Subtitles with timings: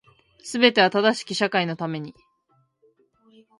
[0.43, 2.15] 全ては正しき社会のために